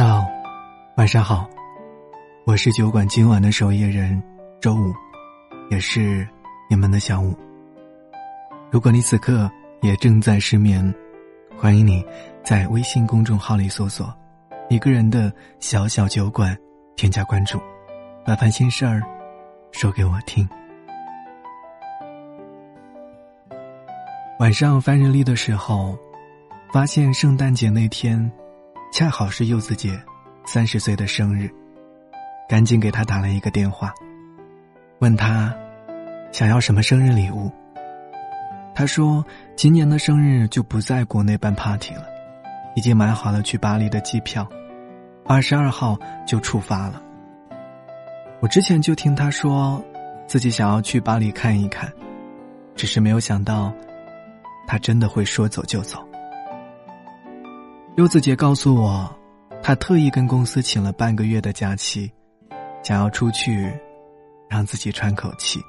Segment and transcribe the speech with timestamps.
[0.00, 0.24] Hello，，
[0.94, 1.50] 晚上好，
[2.44, 4.22] 我是酒馆今晚的守夜人
[4.60, 4.94] 周五，
[5.72, 6.24] 也是
[6.70, 7.36] 你们的小五。
[8.70, 9.50] 如果你此刻
[9.82, 10.94] 也正在失眠，
[11.56, 12.06] 欢迎你
[12.44, 14.14] 在微信公众号里搜索
[14.70, 16.56] “一个人的小小酒馆”，
[16.94, 17.58] 添加关注，
[18.24, 19.02] 把烦心事儿
[19.72, 20.48] 说给我听。
[24.38, 25.98] 晚上翻日历的时候，
[26.72, 28.30] 发现圣诞节那天。
[28.90, 30.00] 恰好是柚子姐
[30.46, 31.48] 三十岁的生日，
[32.48, 33.92] 赶紧给她打了一个电话，
[34.98, 35.54] 问她
[36.32, 37.50] 想要什么生日礼物。
[38.74, 39.24] 她说
[39.56, 42.06] 今年的生日就不在国内办 party 了，
[42.74, 44.48] 已经买好了去巴黎的机票，
[45.26, 45.96] 二十二号
[46.26, 47.02] 就出发了。
[48.40, 49.84] 我之前就听她说
[50.26, 51.92] 自己想要去巴黎看一看，
[52.74, 53.72] 只是没有想到，
[54.66, 56.07] 她真的会说走就走。
[57.98, 59.12] 柚子姐告诉我，
[59.60, 62.08] 她特意跟公司请了半个月的假期，
[62.80, 63.76] 想要出去，
[64.48, 65.60] 让自己喘口气。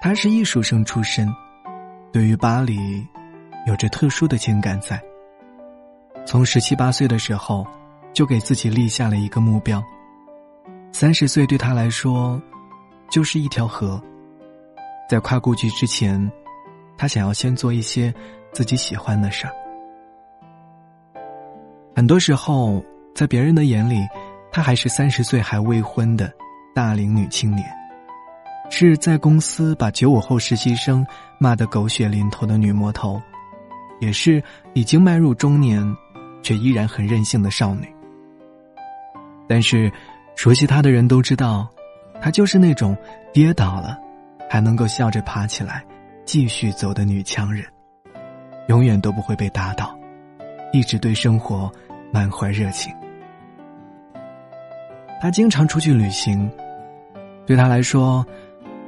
[0.00, 1.32] 她是艺术生出身，
[2.12, 3.06] 对于巴黎，
[3.64, 5.00] 有着特殊的情感在。
[6.26, 7.64] 从十七八岁的时候，
[8.12, 9.80] 就给自己立下了一个目标：
[10.90, 12.42] 三十岁对她来说，
[13.08, 14.02] 就是一条河。
[15.08, 16.32] 在跨过去之前，
[16.98, 18.12] 她想要先做一些。
[18.52, 19.52] 自己喜欢的事儿，
[21.96, 24.06] 很多时候在别人的眼里，
[24.50, 26.30] 她还是三十岁还未婚的
[26.74, 27.66] 大龄女青年，
[28.70, 31.06] 是在公司把九五后实习生
[31.38, 33.20] 骂得狗血淋头的女魔头，
[34.00, 34.42] 也是
[34.74, 35.82] 已经迈入中年
[36.42, 37.90] 却依然很任性的少女。
[39.48, 39.90] 但是，
[40.36, 41.66] 熟悉她的人都知道，
[42.20, 42.96] 她就是那种
[43.32, 43.98] 跌倒了
[44.48, 45.82] 还能够笑着爬起来
[46.26, 47.64] 继续走的女强人。
[48.68, 49.96] 永远都不会被打倒，
[50.72, 51.70] 一直对生活
[52.12, 52.92] 满怀热情。
[55.20, 56.50] 他经常出去旅行，
[57.46, 58.24] 对他来说，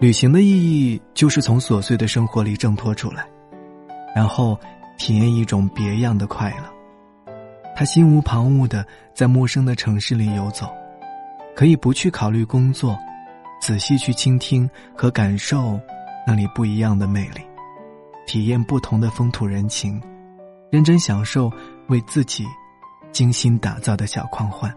[0.00, 3.24] 旅行的意义就是从琐碎的生活里挣脱出来，
[4.14, 4.58] 然后
[4.98, 7.32] 体验一种别样的快乐。
[7.76, 10.68] 他心无旁骛的在陌生的城市里游走，
[11.54, 12.96] 可以不去考虑工作，
[13.60, 15.78] 仔细去倾听和感受
[16.26, 17.40] 那里不一样的魅力。
[18.26, 20.00] 体验不同的风土人情，
[20.70, 21.50] 认真享受
[21.88, 22.44] 为自己
[23.12, 24.74] 精心打造的小狂欢。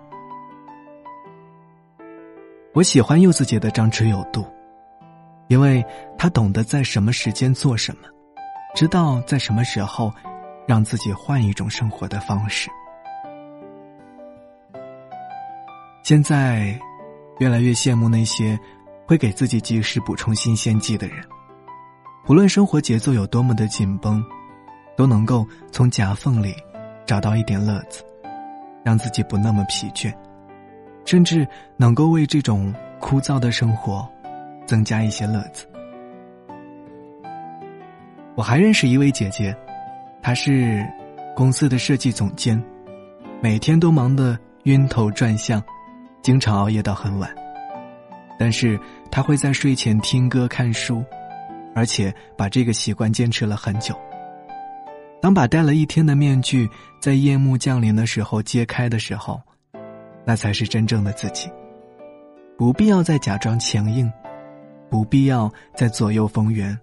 [2.73, 4.45] 我喜欢柚子姐的张弛有度，
[5.47, 5.83] 因为
[6.17, 8.07] 她懂得在什么时间做什么，
[8.75, 10.13] 知道在什么时候
[10.67, 12.69] 让自己换一种生活的方式。
[16.03, 16.79] 现在，
[17.39, 18.57] 越来越羡慕那些
[19.05, 21.17] 会给自己及时补充新鲜剂的人。
[22.27, 24.21] 无论生活节奏有多么的紧绷，
[24.97, 26.53] 都能够从夹缝里
[27.05, 28.03] 找到一点乐子，
[28.83, 30.13] 让自己不那么疲倦，
[31.05, 34.05] 甚至能够为这种枯燥的生活
[34.65, 35.65] 增加一些乐子。
[38.35, 39.55] 我还认识一位姐姐，
[40.21, 40.85] 她是
[41.33, 42.61] 公司的设计总监，
[43.39, 45.63] 每天都忙得晕头转向，
[46.21, 47.33] 经常熬夜到很晚，
[48.37, 48.77] 但是
[49.09, 51.01] 她会在睡前听歌看书。
[51.77, 53.95] 而且把这个习惯坚持了很久。
[55.21, 56.67] 当把戴了一天的面具
[56.99, 59.39] 在夜幕降临的时候揭开的时候，
[60.25, 61.47] 那才是真正的自己。
[62.57, 64.11] 不必要再假装强硬，
[64.89, 66.75] 不必要再左右逢源，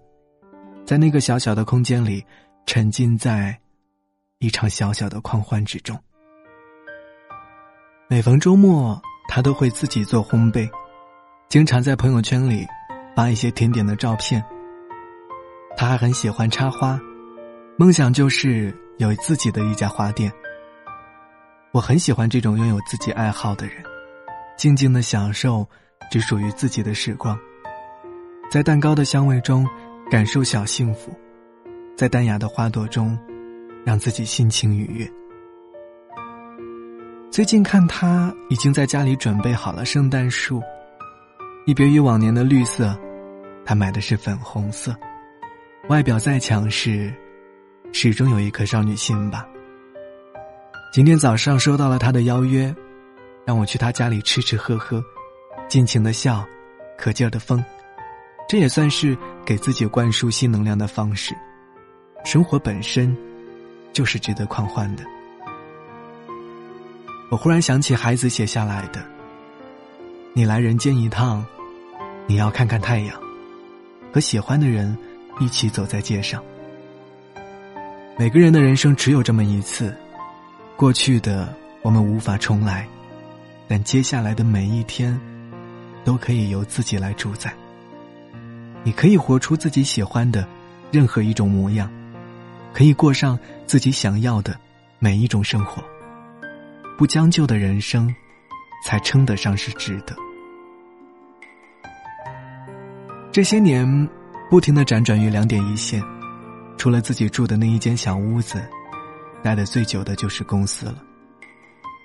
[0.85, 2.25] 在那个小小的空间里，
[2.65, 3.59] 沉浸在
[4.39, 5.99] 一场小小的狂欢之中。
[8.07, 10.69] 每逢周末，他都会自己做烘焙，
[11.49, 12.65] 经常在朋友圈里
[13.13, 14.41] 发一些甜点的照片。
[15.77, 16.99] 他还很喜欢插花，
[17.77, 20.31] 梦想就是有自己的一家花店。
[21.73, 23.83] 我很喜欢这种拥有自己爱好的人，
[24.57, 25.67] 静静的享受
[26.09, 27.37] 只属于自己的时光，
[28.49, 29.67] 在蛋糕的香味中
[30.09, 31.13] 感受小幸福，
[31.97, 33.17] 在淡雅的花朵中
[33.85, 35.11] 让自己心情愉悦。
[37.29, 40.61] 最近看他已经在家里准备好了圣诞树，
[41.65, 42.97] 一别于往年的绿色，
[43.65, 44.95] 他买的是粉红色。
[45.87, 47.13] 外表再强势，
[47.93, 49.47] 始终有一颗少女心吧。
[50.91, 52.75] 今天早上收到了他的邀约，
[53.45, 55.03] 让我去他家里吃吃喝喝，
[55.67, 56.43] 尽情的笑，
[56.97, 57.63] 可劲儿的疯，
[58.49, 59.15] 这也算是
[59.45, 61.35] 给自己灌输新能量的方式。
[62.23, 63.15] 生活本身，
[63.93, 65.03] 就是值得狂欢的。
[67.29, 69.05] 我忽然想起孩子写下来的
[70.33, 71.45] ：“你来人间一趟，
[72.25, 73.15] 你要看看太阳，
[74.11, 74.97] 和喜欢的人。”
[75.39, 76.43] 一起走在街上。
[78.17, 79.95] 每个人的人生只有这么一次，
[80.75, 82.87] 过去的我们无法重来，
[83.67, 85.19] 但接下来的每一天，
[86.03, 87.53] 都可以由自己来主宰。
[88.83, 90.47] 你可以活出自己喜欢的
[90.91, 91.91] 任何一种模样，
[92.73, 94.57] 可以过上自己想要的
[94.99, 95.83] 每一种生活。
[96.97, 98.13] 不将就的人生，
[98.85, 100.15] 才称得上是值得。
[103.33, 103.85] 这些年，
[104.49, 106.01] 不停的辗转于两点一线，
[106.77, 108.63] 除了自己住的那一间小屋子，
[109.41, 111.01] 待的最久的就是公司了。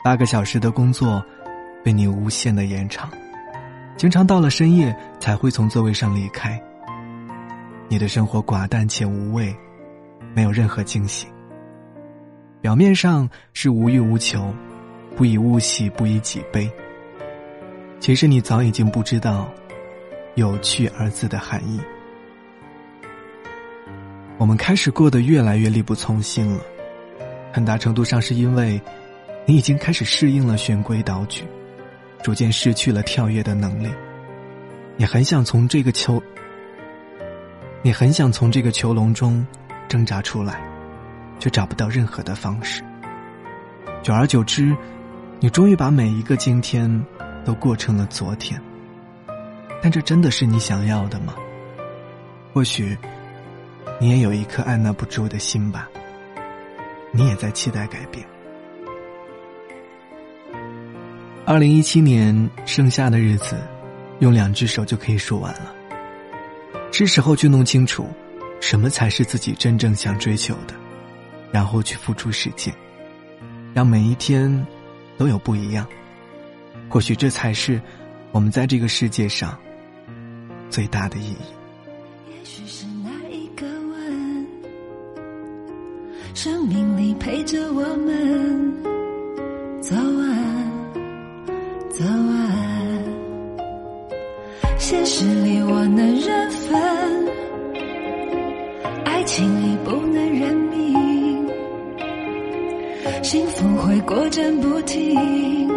[0.02, 1.22] 八个小时的工作，
[1.84, 3.10] 被你无限的延长，
[3.96, 6.60] 经常到了深夜才会从座位上离开。
[7.88, 9.54] 你的生活寡淡且无味，
[10.34, 11.26] 没有任何惊喜。
[12.62, 14.54] 表面上是无欲无求，
[15.16, 16.70] 不以物喜，不以己悲。
[17.98, 19.46] 其实你早已经不知道。
[20.36, 21.80] 有趣二字的含义，
[24.40, 26.64] 我们开始过得越来越力不从心了。
[27.52, 28.80] 很大程度上是因为，
[29.44, 31.44] 你已经开始适应了循规蹈矩，
[32.22, 33.90] 逐渐失去了跳跃的能力。
[34.96, 36.22] 你很想从这个囚，
[37.82, 39.46] 你很想从这个囚笼中
[39.86, 40.58] 挣扎出来，
[41.38, 42.82] 却找不到任何的方式。
[44.02, 44.74] 久而久之，
[45.38, 46.90] 你终于把每一个今天
[47.44, 48.58] 都过成了昨天。
[49.82, 51.34] 但这真的是你想要的吗？
[52.54, 52.96] 或许，
[54.00, 55.88] 你也有一颗按捺不住的心吧。
[57.12, 58.26] 你也在期待改变。
[61.44, 63.56] 二零一七年剩下的日子，
[64.20, 65.74] 用两只手就可以数完了。
[66.92, 68.08] 是时候去弄清楚，
[68.60, 70.74] 什么才是自己真正想追求的，
[71.50, 72.74] 然后去付出实践，
[73.74, 74.66] 让每一天
[75.18, 75.86] 都有不一样。
[76.88, 77.80] 或许这才是
[78.32, 79.58] 我们在这个世界上。
[80.68, 82.79] 最大的意义。
[86.42, 88.74] 生命里陪着我们
[89.82, 90.72] 走完，
[91.90, 92.48] 走完。
[94.78, 96.80] 现实里我能认分，
[99.04, 101.46] 爱情里不能认命，
[103.22, 105.68] 幸福会过站不停，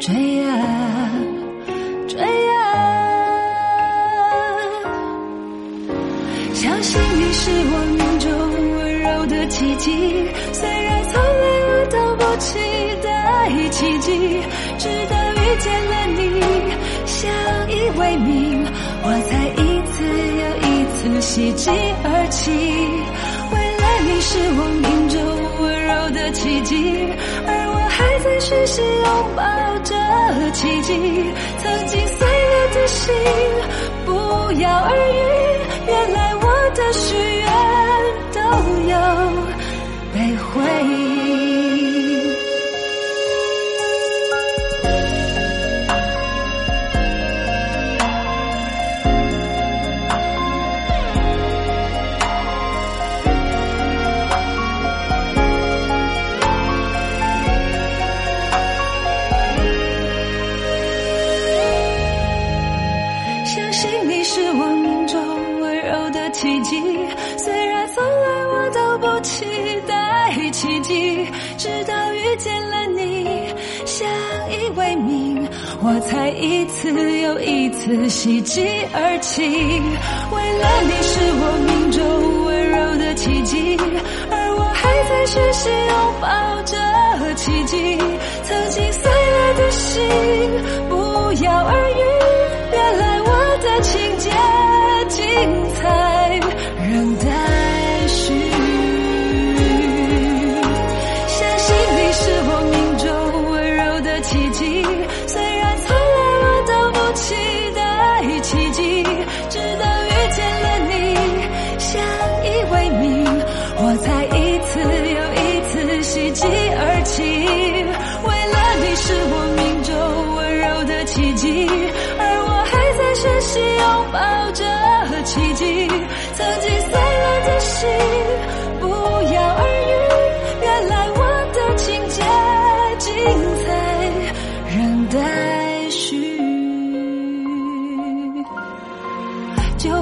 [0.00, 0.56] 追啊
[10.52, 12.58] 虽然从来我都不期
[13.02, 13.08] 待
[13.70, 14.42] 奇迹，
[14.78, 16.20] 直到遇见了你，
[17.06, 17.30] 相
[17.70, 18.66] 依为命，
[19.04, 19.94] 我才一次
[20.42, 21.70] 又一次喜极
[22.02, 22.50] 而泣。
[23.52, 25.16] 为了你是我命中
[25.60, 26.74] 温柔的奇迹，
[27.46, 29.06] 而我还在学习拥
[29.36, 29.42] 抱
[29.84, 29.94] 着
[30.50, 30.90] 奇迹。
[31.58, 33.14] 曾经碎了的心，
[34.04, 34.10] 不
[34.60, 36.56] 药而愈，原来我。
[36.76, 37.14] 的许
[72.36, 73.48] 见了你，
[73.84, 74.08] 相
[74.50, 75.48] 依为命，
[75.82, 76.90] 我才一次
[77.20, 78.62] 又一次喜极
[78.92, 79.42] 而泣。
[79.42, 83.76] 为了你是我命中温柔的奇迹，
[84.30, 86.76] 而我还在学习拥抱着
[87.34, 87.98] 奇迹。
[88.44, 90.02] 曾经碎了的心，
[90.88, 90.94] 不
[91.42, 92.02] 药而愈，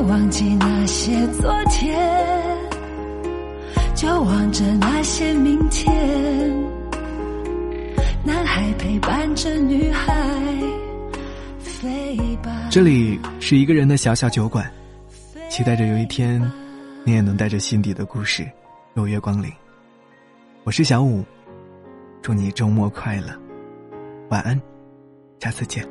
[0.06, 1.98] 忘记那些昨天，
[3.94, 5.94] 就望着那些明天。
[8.22, 10.14] 男孩陪伴着女孩
[11.58, 12.68] 飞吧。
[12.70, 14.70] 这里是一个人的小小酒馆。
[15.48, 16.40] 期待着有一天，
[17.04, 18.46] 你也能带着心底的故事，
[18.92, 19.50] 如约光临。
[20.64, 21.24] 我是小五，
[22.20, 23.28] 祝你周末快乐，
[24.30, 24.60] 晚安，
[25.38, 25.86] 下次见。